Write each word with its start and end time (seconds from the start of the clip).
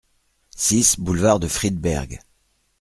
six 0.55 0.99
boulevard 0.99 1.39
de 1.39 1.47
Friedberg 1.47 2.19